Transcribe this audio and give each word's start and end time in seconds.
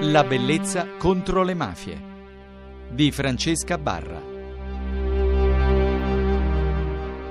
La 0.00 0.24
bellezza 0.24 0.86
contro 0.98 1.42
le 1.42 1.54
mafie 1.54 1.98
di 2.90 3.10
Francesca 3.10 3.78
Barra. 3.78 4.20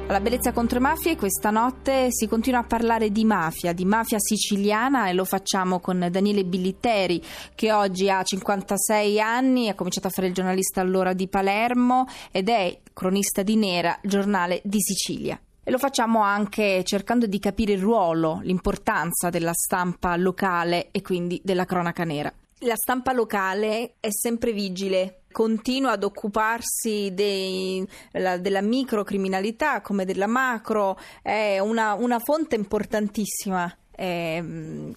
Alla 0.08 0.20
bellezza 0.20 0.52
contro 0.52 0.80
le 0.80 0.88
mafie 0.88 1.16
questa 1.16 1.52
notte 1.52 2.08
si 2.10 2.28
continua 2.28 2.62
a 2.62 2.64
parlare 2.64 3.12
di 3.12 3.24
mafia, 3.24 3.72
di 3.72 3.86
mafia 3.86 4.18
siciliana 4.20 5.10
e 5.10 5.14
lo 5.14 5.26
facciamo 5.26 5.80
con 5.80 6.08
Daniele 6.10 6.44
Billitteri 6.44 7.22
che 7.54 7.72
oggi 7.72 8.10
ha 8.10 8.24
56 8.24 9.22
anni, 9.22 9.70
ha 9.70 9.76
cominciato 9.76 10.08
a 10.08 10.12
fare 10.12 10.28
il 10.28 10.34
giornalista 10.34 10.82
allora 10.82 11.14
di 11.14 11.28
Palermo 11.28 12.08
ed 12.32 12.50
è 12.50 12.80
cronista 12.94 13.44
di 13.44 13.56
Nera, 13.58 14.00
giornale 14.02 14.62
di 14.64 14.82
Sicilia. 14.82 15.40
E 15.64 15.70
lo 15.70 15.78
facciamo 15.78 16.22
anche 16.24 16.84
cercando 16.84 17.28
di 17.28 17.38
capire 17.38 17.74
il 17.74 17.82
ruolo, 17.82 18.40
l'importanza 18.42 19.30
della 19.30 19.54
stampa 19.54 20.16
locale 20.16 20.90
e 20.92 21.04
quindi 21.04 21.40
della 21.44 21.66
cronaca 21.66 22.04
nera. 22.04 22.34
La 22.60 22.76
stampa 22.76 23.12
locale 23.12 23.96
è 24.00 24.08
sempre 24.12 24.54
vigile, 24.54 25.24
continua 25.32 25.92
ad 25.92 26.04
occuparsi 26.06 27.12
dei, 27.14 27.86
la, 28.12 28.38
della 28.38 28.62
microcriminalità 28.62 29.82
come 29.82 30.06
della 30.06 30.26
macro, 30.26 30.98
è 31.22 31.60
una, 31.60 31.96
una 31.96 32.20
fonte 32.20 32.56
importantissima, 32.56 33.70
è, 33.92 34.42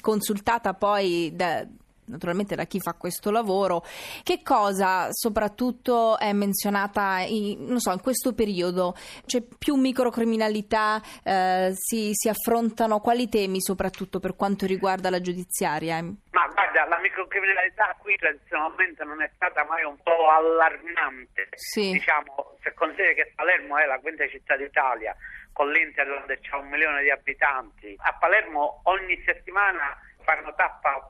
consultata 0.01 0.75
poi 0.75 1.33
da, 1.35 1.67
naturalmente 2.09 2.55
da 2.55 2.65
chi 2.65 2.81
fa 2.81 2.95
questo 2.95 3.31
lavoro. 3.31 3.85
Che 4.23 4.43
cosa 4.43 5.09
soprattutto 5.11 6.19
è 6.19 6.33
menzionata 6.33 7.21
in, 7.21 7.79
so, 7.79 7.93
in 7.93 8.01
questo 8.01 8.35
periodo? 8.35 8.95
C'è 9.27 9.43
più 9.43 9.77
microcriminalità, 9.77 11.01
eh, 11.23 11.73
si, 11.75 12.11
si, 12.13 12.29
affrontano 12.29 13.01
quali 13.01 13.29
temi 13.29 13.61
soprattutto 13.61 14.19
per 14.21 14.37
quanto 14.37 14.67
riguarda 14.67 15.11
la 15.11 15.21
giudiziaria? 15.21 16.03
Ma 16.03 16.47
guarda, 16.79 16.87
la 16.87 16.99
microcriminalità 17.01 17.97
qui 17.99 18.17
tradizionalmente 18.17 19.03
non 19.05 19.23
è 19.23 19.31
stata 19.35 19.65
mai 19.65 19.83
un 19.85 20.01
po' 20.03 20.29
allarmante. 20.29 21.49
Sì. 21.55 21.91
Diciamo, 21.93 22.57
se 22.63 22.73
consideri 22.75 23.15
che 23.15 23.33
Palermo 23.35 23.79
è 23.79 23.87
la 23.87 23.99
quinta 23.99 24.29
città 24.29 24.57
d'Italia, 24.57 25.17
con 25.53 25.71
l'Interland 25.71 26.39
c'è 26.41 26.55
un 26.55 26.69
milione 26.69 27.03
di 27.03 27.11
abitanti. 27.11 27.97
A 27.99 28.13
Palermo 28.19 28.81
ogni 28.85 29.21
settimana 29.25 29.97
fanno 30.23 30.55
tappa 30.55 31.09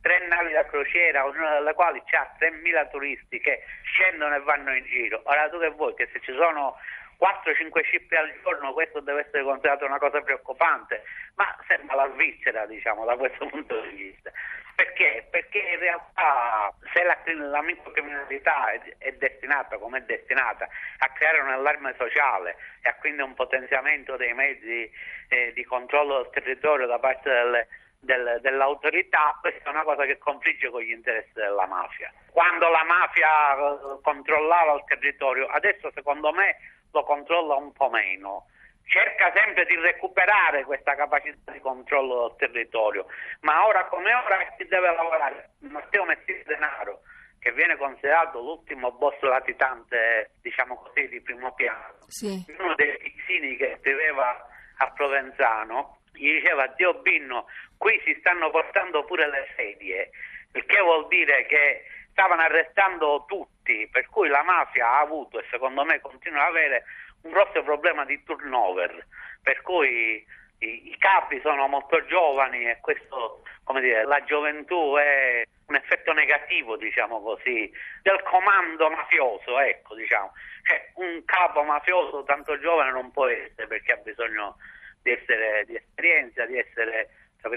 tre 0.00 0.26
navi 0.26 0.52
da 0.52 0.66
crociera, 0.66 1.24
ognuna 1.24 1.54
delle 1.54 1.72
quali 1.74 2.02
ha 2.10 2.36
3.000 2.38 2.90
turisti 2.90 3.38
che 3.40 3.62
scendono 3.84 4.34
e 4.34 4.40
vanno 4.40 4.74
in 4.74 4.84
giro. 4.84 5.22
Ora 5.24 5.48
tu 5.48 5.58
che 5.58 5.70
vuoi 5.70 5.94
che 5.94 6.08
se 6.12 6.20
ci 6.20 6.32
sono 6.32 6.76
4-5 7.18 7.84
cippi 7.84 8.14
al 8.16 8.32
giorno 8.42 8.72
questo 8.72 9.00
deve 9.00 9.24
essere 9.26 9.42
considerato 9.44 9.84
una 9.86 9.98
cosa 9.98 10.20
preoccupante, 10.20 11.04
ma 11.36 11.46
sembra 11.66 11.73
la 11.94 12.10
Svizzera 12.12 12.66
diciamo 12.66 13.04
da 13.04 13.16
questo 13.16 13.46
punto 13.50 13.80
di 13.82 13.96
vista. 13.96 14.30
Perché? 14.74 15.26
Perché 15.30 15.58
in 15.58 15.78
realtà 15.78 16.74
se 16.92 17.02
la, 17.04 17.16
la 17.34 17.62
microcriminalità 17.62 18.72
è, 18.72 18.80
è, 18.98 19.12
destinata, 19.12 19.78
come 19.78 19.98
è 19.98 20.02
destinata, 20.02 20.66
a 20.98 21.08
creare 21.10 21.40
un 21.40 21.50
allarme 21.50 21.94
sociale 21.96 22.56
e 22.82 22.88
a 22.88 22.94
quindi 22.94 23.22
un 23.22 23.34
potenziamento 23.34 24.16
dei 24.16 24.34
mezzi 24.34 24.90
eh, 25.28 25.52
di 25.52 25.64
controllo 25.64 26.22
del 26.22 26.30
territorio 26.32 26.86
da 26.86 26.98
parte 26.98 27.30
delle 27.30 27.68
del, 28.04 28.38
dell'autorità, 28.40 29.36
questa 29.40 29.64
è 29.64 29.72
una 29.72 29.82
cosa 29.82 30.04
che 30.04 30.18
confligge 30.18 30.70
con 30.70 30.82
gli 30.82 30.90
interessi 30.90 31.32
della 31.32 31.66
mafia. 31.66 32.12
Quando 32.30 32.68
la 32.68 32.84
mafia 32.84 33.54
eh, 33.56 34.00
controllava 34.02 34.74
il 34.74 34.84
territorio, 34.86 35.46
adesso 35.46 35.90
secondo 35.92 36.32
me 36.32 36.56
lo 36.92 37.02
controlla 37.02 37.54
un 37.54 37.72
po' 37.72 37.88
meno. 37.90 38.46
Cerca 38.86 39.32
sempre 39.34 39.64
di 39.64 39.76
recuperare 39.76 40.64
questa 40.64 40.94
capacità 40.94 41.52
di 41.52 41.60
controllo 41.60 42.28
del 42.28 42.50
territorio, 42.50 43.06
ma 43.40 43.66
ora 43.66 43.86
come 43.86 44.12
ora 44.12 44.38
si 44.56 44.64
deve 44.66 44.94
lavorare. 44.94 45.50
Matteo 45.60 46.04
Messina 46.04 46.42
Denaro, 46.44 47.00
che 47.38 47.52
viene 47.52 47.76
considerato 47.76 48.40
l'ultimo 48.40 48.92
boss 48.92 49.18
latitante, 49.20 50.32
diciamo 50.42 50.76
così, 50.76 51.08
di 51.08 51.20
primo 51.22 51.52
piano, 51.54 51.96
sì. 52.06 52.44
uno 52.58 52.74
dei 52.74 52.96
pizzini 52.98 53.56
che 53.56 53.78
viveva 53.82 54.48
a 54.78 54.90
Provenzano, 54.92 56.00
gli 56.12 56.32
diceva 56.32 56.66
Dio 56.68 56.94
Binno, 57.00 57.46
qui 57.76 58.00
si 58.04 58.14
stanno 58.20 58.50
portando 58.50 59.04
pure 59.04 59.28
le 59.28 59.48
sedie, 59.56 60.10
il 60.52 60.64
che 60.66 60.80
vuol 60.80 61.08
dire 61.08 61.46
che 61.46 61.84
stavano 62.10 62.42
arrestando 62.42 63.24
tutti, 63.26 63.88
per 63.90 64.08
cui 64.08 64.28
la 64.28 64.42
mafia 64.42 64.88
ha 64.88 65.00
avuto 65.00 65.40
e 65.40 65.44
secondo 65.50 65.84
me 65.84 66.00
continua 66.00 66.42
ad 66.42 66.50
avere 66.50 66.84
un 67.24 67.30
grosso 67.30 67.62
problema 67.62 68.04
di 68.04 68.22
turnover, 68.22 69.06
per 69.42 69.60
cui 69.62 70.24
i, 70.58 70.90
i 70.90 70.96
capi 70.98 71.40
sono 71.40 71.66
molto 71.66 72.04
giovani 72.06 72.68
e 72.68 72.78
questo, 72.80 73.42
come 73.64 73.80
dire, 73.80 74.04
la 74.04 74.22
gioventù 74.24 74.94
è 74.96 75.44
un 75.66 75.74
effetto 75.74 76.12
negativo, 76.12 76.76
diciamo 76.76 77.20
così, 77.22 77.70
del 78.02 78.22
comando 78.22 78.90
mafioso, 78.90 79.58
ecco, 79.60 79.94
diciamo. 79.94 80.32
Cioè, 80.62 80.92
un 80.94 81.24
capo 81.24 81.62
mafioso 81.62 82.24
tanto 82.24 82.58
giovane 82.58 82.90
non 82.90 83.10
può 83.10 83.26
essere 83.26 83.66
perché 83.66 83.92
ha 83.92 83.96
bisogno 83.96 84.56
di 85.02 85.10
essere 85.10 85.64
di 85.66 85.76
esperienza, 85.76 86.46
di 86.46 86.58
essere 86.58 87.08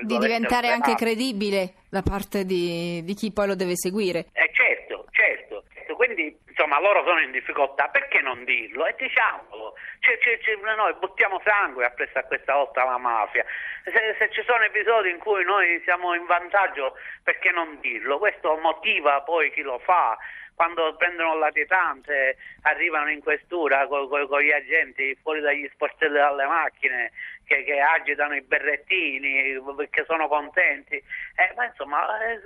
di 0.03 0.17
diventare 0.17 0.69
anche 0.69 0.95
credibile 0.95 1.73
da 1.89 2.01
parte 2.01 2.45
di, 2.45 3.01
di, 3.03 3.13
chi 3.13 3.31
poi 3.31 3.47
lo 3.47 3.55
deve 3.55 3.75
seguire. 3.75 4.27
Eh 4.33 4.49
certo, 4.53 5.05
certo. 5.11 5.63
Quindi 5.95 6.37
insomma 6.47 6.79
loro 6.79 7.03
sono 7.03 7.19
in 7.21 7.31
difficoltà, 7.31 7.87
perché 7.87 8.21
non 8.21 8.43
dirlo? 8.43 8.85
E 8.85 8.95
diciamolo, 8.97 9.73
cioè, 9.99 10.17
cioè, 10.19 10.39
cioè, 10.39 10.75
noi 10.75 10.93
buttiamo 10.99 11.41
sangue 11.43 11.85
appresso 11.85 12.17
a 12.17 12.23
questa 12.23 12.55
volta 12.55 12.83
la 12.83 12.97
mafia. 12.97 13.45
Se, 13.83 13.91
se, 14.17 14.29
ci 14.31 14.43
sono 14.43 14.63
episodi 14.63 15.09
in 15.09 15.19
cui 15.19 15.43
noi 15.43 15.81
siamo 15.83 16.13
in 16.13 16.25
vantaggio, 16.25 16.93
perché 17.23 17.51
non 17.51 17.77
dirlo? 17.79 18.17
Questo 18.17 18.57
motiva 18.57 19.21
poi 19.21 19.51
chi 19.51 19.61
lo 19.61 19.79
fa 19.79 20.17
quando 20.57 20.95
prendono 20.97 21.35
la 21.35 21.45
latitante 21.53 22.37
arrivano 22.63 23.11
in 23.11 23.21
questura 23.21 23.85
con, 23.85 24.09
con, 24.09 24.27
con 24.27 24.41
gli 24.41 24.51
agenti 24.51 25.15
fuori 25.21 25.39
dagli 25.39 25.69
sportelli 25.71 26.17
dalle 26.17 26.47
macchine 26.47 27.11
che, 27.47 27.63
che, 27.63 27.79
agitano 27.79 28.35
i 28.35 28.41
berrettini 28.41 29.59
perché 29.75 30.03
sono 30.05 30.27
contenti. 30.27 30.95
Eh, 30.95 31.53
ma 31.55 31.65
insomma 31.65 32.05
eh, 32.25 32.39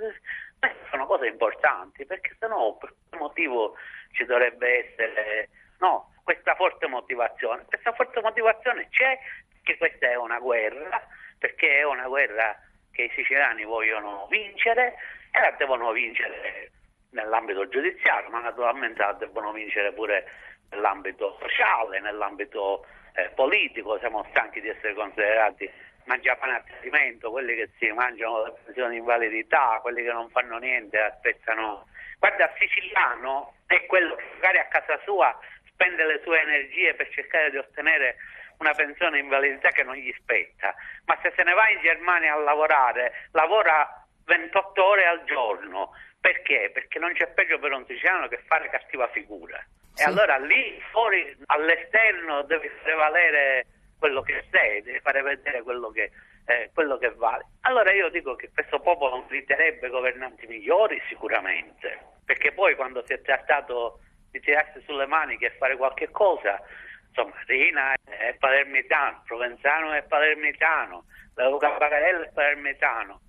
sono 0.90 1.06
cose 1.06 1.26
importanti 1.26 2.06
perché 2.06 2.34
sennò 2.38 2.76
per 2.76 2.94
quale 3.08 3.24
motivo 3.24 3.74
ci 4.12 4.24
dovrebbe 4.24 4.86
essere 4.86 5.48
no, 5.80 6.14
questa 6.22 6.54
forte 6.54 6.86
motivazione. 6.86 7.64
Questa 7.66 7.92
forte 7.92 8.20
motivazione 8.20 8.88
c'è 8.90 9.18
che 9.62 9.76
questa 9.76 10.08
è 10.08 10.16
una 10.16 10.38
guerra 10.38 11.04
perché 11.38 11.78
è 11.78 11.84
una 11.84 12.06
guerra 12.06 12.56
che 12.92 13.02
i 13.02 13.12
siciliani 13.14 13.64
vogliono 13.64 14.26
vincere 14.30 14.94
e 15.32 15.40
la 15.40 15.50
devono 15.58 15.90
vincere 15.92 16.70
nell'ambito 17.10 17.68
giudiziario, 17.68 18.30
ma 18.30 18.40
naturalmente 18.40 19.02
la 19.02 19.12
debbono 19.12 19.52
vincere 19.52 19.92
pure 19.92 20.24
nell'ambito 20.72 21.38
sociale, 21.40 22.00
nell'ambito 22.00 22.84
eh, 23.14 23.30
politico. 23.34 23.98
Siamo 23.98 24.26
stanchi 24.30 24.60
di 24.60 24.68
essere 24.68 24.94
considerati 24.94 25.70
mangiapane 26.04 26.56
a 26.56 26.62
tradimento, 26.66 27.30
quelli 27.30 27.54
che 27.54 27.70
si 27.78 27.90
mangiano 27.92 28.44
le 28.44 28.52
pensioni 28.64 28.94
di 28.94 28.98
invalidità, 28.98 29.78
quelli 29.80 30.02
che 30.02 30.12
non 30.12 30.28
fanno 30.30 30.58
niente, 30.58 30.98
aspettano. 30.98 31.86
Guarda, 32.18 32.44
il 32.44 32.52
siciliano 32.58 33.54
è 33.66 33.86
quello 33.86 34.14
che 34.16 34.24
magari 34.34 34.58
a 34.58 34.66
casa 34.66 34.98
sua 35.04 35.36
spende 35.66 36.04
le 36.04 36.20
sue 36.22 36.40
energie 36.40 36.94
per 36.94 37.08
cercare 37.10 37.50
di 37.50 37.56
ottenere 37.56 38.16
una 38.58 38.72
pensione 38.72 39.16
di 39.16 39.24
invalidità 39.24 39.70
che 39.70 39.82
non 39.82 39.94
gli 39.94 40.12
spetta, 40.18 40.74
ma 41.06 41.18
se 41.20 41.32
se 41.34 41.42
ne 41.42 41.52
va 41.52 41.68
in 41.70 41.80
Germania 41.80 42.34
a 42.34 42.38
lavorare, 42.38 43.28
lavora 43.32 44.06
28 44.24 44.84
ore 44.84 45.06
al 45.06 45.24
giorno, 45.24 45.90
perché? 46.20 46.70
Perché 46.72 47.00
non 47.00 47.12
c'è 47.12 47.26
peggio 47.28 47.58
per 47.58 47.72
un 47.72 47.84
siciliano 47.86 48.28
che 48.28 48.38
fare 48.46 48.68
cattiva 48.70 49.08
figura. 49.08 49.60
Sì. 49.94 50.02
E 50.02 50.06
allora 50.06 50.36
lì 50.38 50.80
fuori 50.90 51.36
all'esterno 51.46 52.42
devi 52.42 52.70
prevalere 52.82 53.66
quello 53.98 54.22
che 54.22 54.44
sei, 54.50 54.82
devi 54.82 54.98
fare 55.00 55.22
vedere 55.22 55.62
quello 55.62 55.90
che, 55.90 56.10
eh, 56.46 56.70
quello 56.74 56.98
che 56.98 57.12
vale. 57.14 57.46
Allora 57.60 57.92
io 57.92 58.08
dico 58.08 58.34
che 58.34 58.50
questo 58.52 58.80
popolo 58.80 59.24
meriterebbe 59.28 59.88
governanti 59.88 60.46
migliori 60.46 61.00
sicuramente, 61.08 61.98
perché 62.24 62.52
poi 62.52 62.74
quando 62.74 63.04
si 63.06 63.12
è 63.12 63.22
trattato 63.22 64.00
di 64.30 64.40
tirarsi 64.40 64.82
sulle 64.86 65.06
maniche 65.06 65.46
e 65.46 65.56
fare 65.58 65.76
qualche 65.76 66.10
cosa, 66.10 66.60
insomma 67.08 67.34
Rina 67.46 67.92
è 68.04 68.34
palermitano, 68.38 69.22
Provenzano 69.26 69.92
è 69.92 70.02
palermitano, 70.02 71.04
Luca 71.34 71.76
Bagarella 71.76 72.24
è 72.24 72.32
palermitano, 72.32 73.20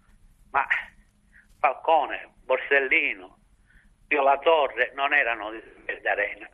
ma 0.51 0.65
Falcone, 1.59 2.33
Borsellino, 2.45 3.37
Pio 4.13 4.21
La 4.21 4.37
Torre 4.37 4.91
non 4.93 5.11
erano 5.11 5.49
di 5.49 6.07
Arena, 6.07 6.47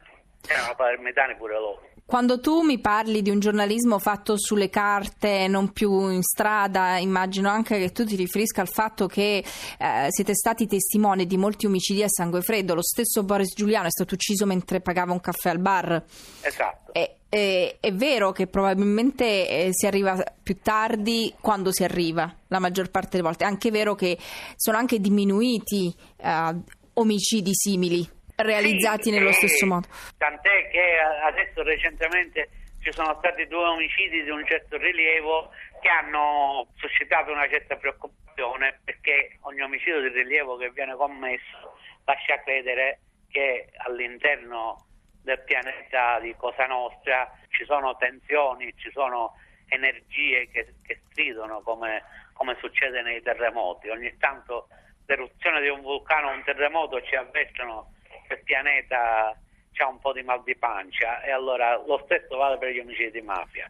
erano 0.47 0.75
palermitani 0.77 1.35
pure 1.35 1.59
loro. 1.59 1.81
Quando 2.06 2.39
tu 2.39 2.61
mi 2.61 2.79
parli 2.79 3.21
di 3.21 3.29
un 3.29 3.39
giornalismo 3.39 4.00
fatto 4.00 4.38
sulle 4.38 4.69
carte, 4.69 5.45
non 5.50 5.73
più 5.73 6.09
in 6.09 6.23
strada, 6.23 6.97
immagino 7.00 7.50
anche 7.50 7.77
che 7.77 7.91
tu 7.91 8.06
ti 8.06 8.15
riferisca 8.15 8.61
al 8.61 8.69
fatto 8.69 9.07
che 9.07 9.44
eh, 9.77 10.06
siete 10.07 10.33
stati 10.33 10.67
testimoni 10.67 11.25
di 11.25 11.35
molti 11.35 11.65
omicidi 11.65 12.01
a 12.01 12.07
sangue 12.07 12.41
freddo. 12.41 12.75
Lo 12.75 12.81
stesso 12.81 13.23
Boris 13.23 13.53
Giuliano 13.53 13.88
è 13.88 13.91
stato 13.91 14.13
ucciso 14.13 14.45
mentre 14.45 14.79
pagava 14.79 15.11
un 15.11 15.19
caffè 15.19 15.50
al 15.50 15.59
bar. 15.59 16.01
Esatto. 16.41 16.94
E, 16.94 17.17
e, 17.27 17.77
è 17.81 17.91
vero 17.91 18.31
che 18.31 18.47
probabilmente 18.47 19.25
eh, 19.25 19.69
si 19.71 19.85
arriva 19.85 20.23
più 20.41 20.59
tardi 20.61 21.35
quando 21.41 21.73
si 21.73 21.83
arriva, 21.83 22.33
la 22.47 22.59
maggior 22.59 22.89
parte 22.89 23.09
delle 23.11 23.23
volte. 23.23 23.44
È 23.44 23.47
anche 23.47 23.69
vero 23.69 23.95
che 23.95 24.17
sono 24.56 24.77
anche 24.77 25.00
diminuiti 25.00 25.94
eh, 26.15 26.77
omicidi 26.99 27.53
simili 27.53 28.07
realizzati 28.35 29.09
sì, 29.09 29.11
nello 29.11 29.31
stesso 29.31 29.65
modo. 29.65 29.87
Tant'è 30.17 30.69
che 30.69 30.99
adesso 31.25 31.63
recentemente 31.63 32.49
ci 32.81 32.91
sono 32.91 33.15
stati 33.19 33.45
due 33.47 33.65
omicidi 33.65 34.23
di 34.23 34.29
un 34.29 34.45
certo 34.45 34.77
rilievo 34.77 35.49
che 35.81 35.89
hanno 35.89 36.67
suscitato 36.75 37.31
una 37.31 37.47
certa 37.49 37.75
preoccupazione 37.75 38.79
perché 38.83 39.37
ogni 39.41 39.61
omicidio 39.61 40.01
di 40.01 40.09
rilievo 40.09 40.57
che 40.57 40.71
viene 40.71 40.95
commesso 40.95 41.77
lascia 42.05 42.41
credere 42.43 42.99
che 43.29 43.69
all'interno 43.85 44.85
del 45.21 45.41
pianeta 45.43 46.19
di 46.19 46.33
Cosa 46.37 46.65
Nostra 46.65 47.29
ci 47.49 47.65
sono 47.65 47.95
tensioni, 47.97 48.73
ci 48.77 48.89
sono 48.91 49.33
energie 49.67 50.47
che, 50.49 50.73
che 50.81 51.01
stridono 51.09 51.61
come, 51.61 52.03
come 52.33 52.55
succede 52.59 53.01
nei 53.01 53.21
terremoti. 53.21 53.89
Ogni 53.89 54.15
tanto 54.17 54.69
l'eruzione 55.09 55.59
di 55.61 55.69
un 55.69 55.81
vulcano 55.81 56.29
o 56.29 56.33
un 56.33 56.44
terremoto 56.44 57.01
ci 57.01 57.15
avvertono 57.15 57.94
il 58.29 58.44
pianeta 58.44 59.35
c'ha 59.73 59.88
un 59.88 60.00
po' 60.00 60.13
di 60.13 60.21
mal 60.21 60.44
di 60.44 60.56
pancia 60.56 61.21
e 61.23 61.31
allora 61.31 61.75
lo 61.77 62.00
stesso 62.06 62.38
vale 62.38 62.59
per 62.59 62.69
gli 62.69 62.79
omicidi 62.79 63.11
di 63.11 63.21
mafia. 63.21 63.69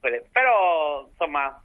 Però 0.00 1.06
insomma 1.08 1.60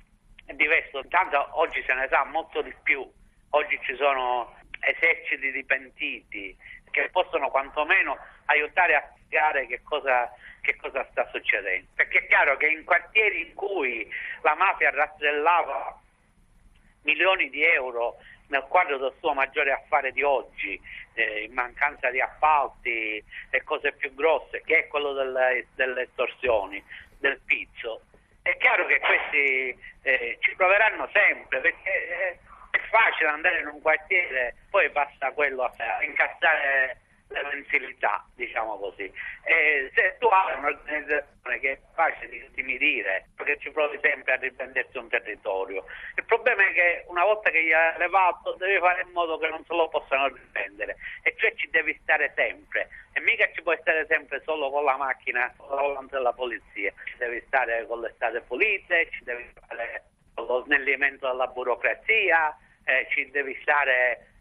è 0.45 0.53
diverso, 0.53 0.99
intanto 0.99 1.47
oggi 1.59 1.83
se 1.87 1.93
ne 1.95 2.07
sa 2.09 2.25
molto 2.25 2.61
di 2.61 2.73
più, 2.83 3.09
oggi 3.49 3.79
ci 3.81 3.95
sono 3.95 4.55
eserciti 4.81 5.51
di 5.51 5.65
pentiti 5.65 6.55
che 6.91 7.09
possono 7.09 7.49
quantomeno 7.49 8.17
aiutare 8.45 8.95
a 8.95 9.11
spiegare 9.15 9.65
che 9.65 9.81
cosa, 9.81 10.31
che 10.61 10.75
cosa 10.75 11.07
sta 11.09 11.27
succedendo. 11.31 11.87
Perché 11.95 12.19
è 12.19 12.27
chiaro 12.27 12.55
che 12.57 12.67
in 12.67 12.83
quartieri 12.83 13.47
in 13.47 13.55
cui 13.55 14.07
la 14.43 14.53
mafia 14.53 14.91
rastrellava 14.91 15.99
milioni 17.01 17.49
di 17.49 17.63
euro 17.63 18.17
nel 18.47 18.65
quadro 18.67 18.97
del 18.97 19.13
suo 19.19 19.33
maggiore 19.33 19.71
affare 19.71 20.11
di 20.11 20.23
oggi, 20.23 20.79
eh, 21.13 21.43
in 21.43 21.53
mancanza 21.53 22.09
di 22.09 22.21
appalti 22.21 23.23
e 23.49 23.63
cose 23.63 23.91
più 23.93 24.13
grosse, 24.13 24.61
che 24.65 24.79
è 24.79 24.87
quello 24.87 25.13
delle, 25.13 25.67
delle 25.75 26.03
estorsioni, 26.03 26.83
del 27.19 27.39
pizzo, 27.45 28.01
è 28.47 28.55
chiaro 28.57 28.85
che 28.85 28.99
questi 28.99 29.77
eh, 30.03 30.37
ci 30.39 30.55
proveranno 30.55 31.09
sempre 31.11 31.59
perché 31.59 32.39
è 32.71 32.79
facile 32.89 33.29
andare 33.29 33.59
in 33.59 33.67
un 33.67 33.81
quartiere, 33.81 34.55
poi 34.69 34.89
basta 34.89 35.31
quello 35.31 35.63
a 35.63 36.03
incassare 36.03 37.01
le 37.29 37.43
mensilità, 37.43 38.25
diciamo 38.35 38.77
così. 38.77 39.11
E 39.43 39.91
se 39.93 40.15
tu 40.19 40.27
hai 40.27 40.57
un'organizzazione 40.57 41.59
che 41.59 41.71
è 41.71 41.79
facile 41.93 42.29
di 42.29 42.37
intimidire, 42.37 43.27
perché 43.35 43.57
ci 43.59 43.71
provi 43.71 43.99
sempre 44.01 44.33
a 44.33 44.35
riprendersi 44.37 44.97
un 44.97 45.09
territorio, 45.09 45.85
il 46.15 46.23
problema 46.25 46.67
è 46.67 46.73
che 46.73 47.05
una 47.07 47.23
volta 47.23 47.49
che 47.49 47.63
gli 47.63 47.71
hai 47.71 47.97
levato 47.97 48.53
devi 48.53 48.79
fare 48.79 49.01
in 49.01 49.11
modo 49.11 49.37
che 49.37 49.49
non 49.49 49.63
se 49.65 49.73
lo 49.73 49.87
possano 49.89 50.27
riprendere. 50.27 50.97
E 51.23 51.35
cioè 51.37 51.53
ci 51.55 51.69
devi 51.69 51.97
stare 52.01 52.31
sempre. 52.35 52.89
E 53.13 53.19
mica 53.21 53.49
ci 53.53 53.61
puoi 53.61 53.77
stare 53.81 54.05
sempre 54.07 54.41
solo 54.43 54.69
con 54.69 54.83
la 54.83 54.95
macchina 54.95 55.53
con 55.57 55.75
la 55.75 55.81
volante 55.81 56.15
della 56.15 56.33
polizia, 56.33 56.93
ci 57.05 57.17
devi 57.17 57.43
stare 57.47 57.85
con 57.87 58.01
le 58.01 58.11
strade 58.15 58.41
pulite, 58.41 59.09
ci 59.11 59.23
devi 59.23 59.49
stare 59.55 60.03
con 60.33 60.45
lo 60.45 60.63
snellimento 60.63 61.27
della 61.27 61.47
burocrazia, 61.47 62.55
eh, 62.85 63.07
ci 63.09 63.29
devi 63.31 63.57
stare 63.61 64.36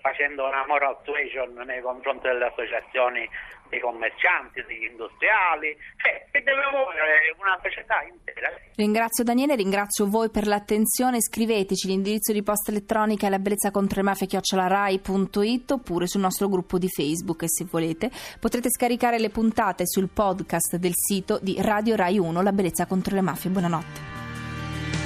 facendo 0.00 0.46
una 0.46 0.64
moral 0.66 0.98
suasion 1.04 1.54
nei 1.66 1.80
confronti 1.80 2.26
delle 2.26 2.46
associazioni 2.46 3.28
dei 3.70 3.80
commercianti, 3.80 4.62
degli 4.66 4.90
industriali, 4.90 5.74
cioè 5.96 6.26
che 6.30 6.42
deve 6.42 6.60
muovere 6.72 7.34
una 7.38 7.58
società 7.62 8.02
intera. 8.02 8.50
Ringrazio 8.74 9.24
Daniele, 9.24 9.54
ringrazio 9.54 10.08
voi 10.08 10.28
per 10.28 10.46
l'attenzione, 10.46 11.22
scriveteci 11.22 11.86
l'indirizzo 11.86 12.32
di 12.32 12.42
posta 12.42 12.72
elettronica 12.72 13.26
è 13.26 13.30
la 13.30 13.38
bellezza 13.38 13.70
contro 13.70 14.00
le 14.00 14.08
mafie 14.08 14.26
chiocciolarai.it 14.26 15.70
oppure 15.70 16.06
sul 16.06 16.20
nostro 16.20 16.48
gruppo 16.48 16.78
di 16.78 16.88
Facebook 16.88 17.42
e 17.42 17.48
se 17.48 17.64
volete 17.70 18.10
potrete 18.40 18.68
scaricare 18.70 19.18
le 19.18 19.30
puntate 19.30 19.86
sul 19.86 20.10
podcast 20.12 20.76
del 20.76 20.92
sito 20.94 21.38
di 21.40 21.56
Radio 21.60 21.94
Rai 21.94 22.18
1 22.18 22.42
La 22.42 22.52
bellezza 22.52 22.86
contro 22.86 23.14
le 23.14 23.20
mafie. 23.22 23.50
Buonanotte. 23.50 24.00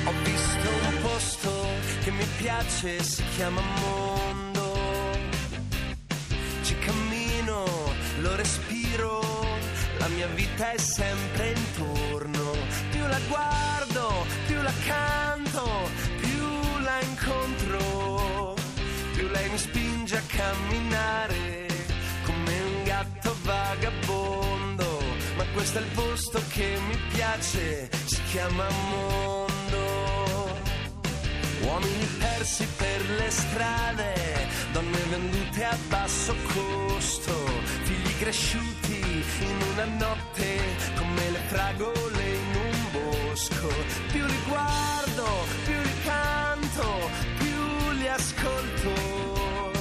Ho 0.06 0.12
visto 0.22 0.68
un 0.88 1.02
posto 1.02 1.50
che 2.02 2.10
mi 2.10 2.26
piace, 2.38 3.02
si 3.02 3.22
chiama 3.36 3.60
mondo. 3.60 4.13
La 10.04 10.10
mia 10.10 10.26
vita 10.34 10.70
è 10.70 10.76
sempre 10.76 11.54
intorno. 11.56 12.52
Più 12.90 13.06
la 13.06 13.18
guardo, 13.26 14.26
più 14.46 14.60
la 14.60 14.72
canto, 14.86 15.64
più 16.20 16.78
la 16.80 17.00
incontro, 17.00 18.54
più 19.14 19.26
lei 19.28 19.48
mi 19.48 19.58
spinge 19.58 20.16
a 20.16 20.22
camminare 20.26 21.66
come 22.24 22.60
un 22.60 22.82
gatto 22.84 23.34
vagabondo. 23.44 24.98
Ma 25.36 25.44
questo 25.54 25.78
è 25.78 25.80
il 25.80 25.88
posto 25.94 26.42
che 26.52 26.78
mi 26.86 26.98
piace, 27.14 27.88
si 28.04 28.20
chiama 28.30 28.68
mondo. 28.90 30.03
Uomini 31.64 32.06
persi 32.18 32.66
per 32.76 33.00
le 33.10 33.30
strade, 33.30 34.14
donne 34.72 34.98
vendute 35.08 35.64
a 35.64 35.76
basso 35.88 36.34
costo, 36.52 37.34
figli 37.84 38.18
cresciuti 38.18 39.24
in 39.40 39.62
una 39.72 39.84
notte 39.84 40.60
come 40.96 41.30
le 41.30 41.40
fragole 41.46 42.22
in 42.22 42.54
un 42.54 42.90
bosco. 42.92 43.68
Più 44.12 44.24
li 44.24 44.40
guardo, 44.46 45.26
più 45.64 45.80
li 45.80 46.02
canto, 46.04 47.10
più 47.38 47.92
li 47.92 48.08
ascolto, 48.08 49.72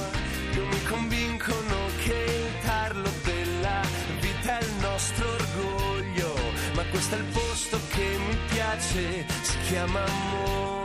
più 0.52 0.64
mi 0.64 0.82
convincono 0.84 1.76
che 2.02 2.46
il 2.46 2.66
tarlo 2.66 3.10
della 3.24 3.82
vita 4.20 4.58
è 4.58 4.62
il 4.62 4.72
nostro 4.80 5.28
orgoglio. 5.28 6.34
Ma 6.74 6.82
questo 6.90 7.14
è 7.14 7.18
il 7.18 7.24
posto 7.26 7.78
che 7.90 8.16
mi 8.26 8.38
piace, 8.48 9.26
si 9.42 9.58
chiama 9.68 10.02
mondo. 10.30 10.83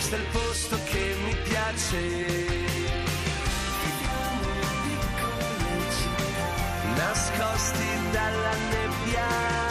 Questo 0.00 0.16
è 0.16 0.18
il 0.18 0.26
posto 0.32 0.78
che 0.84 1.14
mi 1.26 1.36
piace. 1.44 1.98
Nascosti 6.96 8.10
dalla 8.10 8.54
nebbia. 8.70 9.69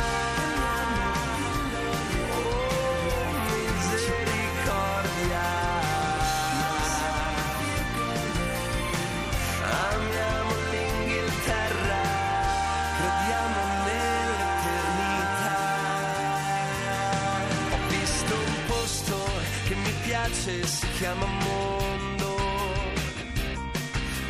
Piace, 20.09 20.66
si 20.66 20.87
chiama 20.97 21.25
mondo. 21.25 22.35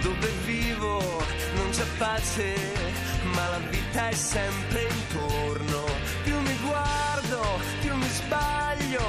Dove 0.01 0.29
vivo 0.45 0.99
non 1.55 1.69
c'è 1.71 1.85
pace, 1.97 2.53
ma 3.33 3.47
la 3.47 3.61
vita 3.69 4.09
è 4.09 4.13
sempre 4.13 4.87
intorno. 4.97 5.83
Più 6.23 6.37
mi 6.37 6.57
guardo, 6.67 7.41
più 7.79 7.95
mi 7.95 8.09
sbaglio, 8.09 9.07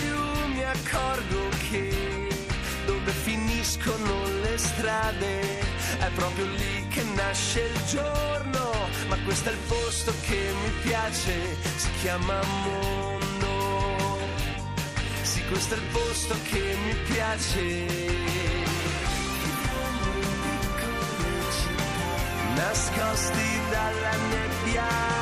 più 0.00 0.18
mi 0.54 0.64
accorgo 0.64 1.40
che 1.70 2.28
dove 2.86 3.12
finiscono 3.12 4.12
le 4.42 4.58
strade 4.58 5.60
è 5.98 6.10
proprio 6.14 6.46
lì 6.46 6.88
che 6.88 7.02
nasce 7.14 7.60
il 7.60 7.80
giorno. 7.86 8.72
Ma 9.08 9.16
questo 9.24 9.50
è 9.50 9.52
il 9.52 9.58
posto 9.68 10.12
che 10.26 10.52
mi 10.62 10.70
piace, 10.82 11.56
si 11.76 11.90
chiama 12.00 12.40
mondo. 12.64 13.17
Questo 15.48 15.74
è 15.74 15.78
il 15.78 15.84
posto 15.92 16.34
che 16.44 16.76
mi 16.84 16.94
piace. 17.10 17.86
Nascosti 22.54 23.60
dalla 23.70 24.16
nebbia. 24.30 25.17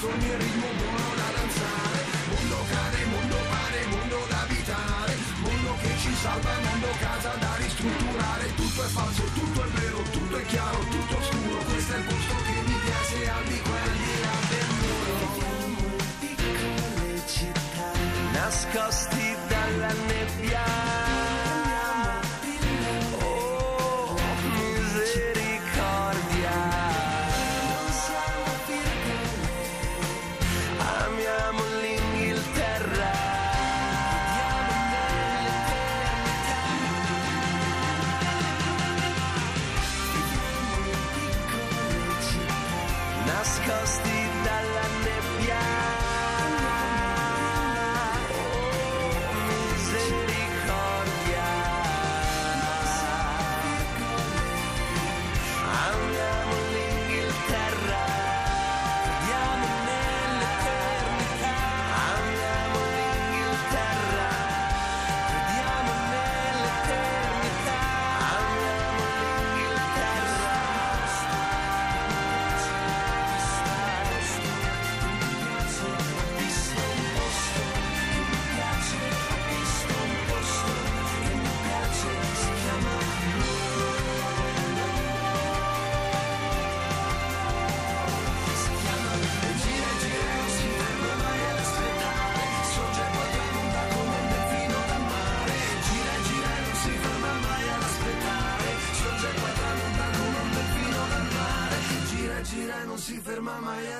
Sogni 0.00 0.30
e 0.30 0.36
ritmo 0.36 0.68
buono 0.78 1.10
da 1.18 1.28
danzare. 1.36 2.00
Mondo 2.30 2.58
cane, 2.70 3.00
mondo 3.12 3.38
pane, 3.50 3.80
mondo 3.94 4.18
da 4.28 4.40
abitare. 4.46 5.12
Mondo 5.42 5.70
che 5.82 5.92
ci 6.02 6.12
salva, 6.22 6.52
mondo 6.66 6.90
casa 7.00 7.32
da 7.42 7.52
ristrutturare. 7.56 8.54
Tutto 8.54 8.80
è 8.84 8.90
falso, 8.98 9.22
tutto 9.34 9.62
è 9.64 9.68
vero, 9.78 9.98
tutto 10.14 10.36
è 10.36 10.44
chiaro, 10.46 10.78
tutto 10.94 11.16
scuro. 11.28 11.58
Questo 11.70 11.92
è 11.94 11.98
il 11.98 12.04
posto 12.04 12.34
che 12.46 12.56
mi 12.68 12.76
piace 12.86 13.30
al 13.30 13.44
di 13.50 13.58
qua 13.66 13.76
e 13.76 13.82
al 13.82 13.96
di 14.02 14.14
là 14.22 14.36
del 14.50 14.68
muro. 14.78 15.16
piccole 16.20 17.26
città 17.26 17.90
nascosti 18.32 19.36
dalla 19.48 19.92
nebbia. 20.06 20.97
Nascosti 43.68 44.08
dalla 44.08 44.17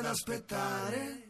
ad 0.09 0.15
aspettare. 0.15 1.28